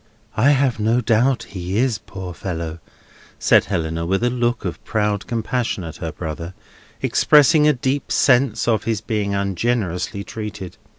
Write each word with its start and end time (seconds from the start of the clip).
"I 0.35 0.49
have 0.49 0.79
no 0.79 0.99
doubt 0.99 1.43
he 1.43 1.77
is, 1.77 1.99
poor 1.99 2.33
fellow," 2.33 2.79
said 3.37 3.65
Helena, 3.65 4.03
with 4.03 4.23
a 4.23 4.31
look 4.31 4.65
of 4.65 4.83
proud 4.83 5.27
compassion 5.27 5.83
at 5.83 5.97
her 5.97 6.11
brother, 6.11 6.55
expressing 7.03 7.67
a 7.67 7.73
deep 7.73 8.11
sense 8.11 8.67
of 8.67 8.85
his 8.85 8.99
being 8.99 9.35
ungenerously 9.35 10.23
treated. 10.23 10.77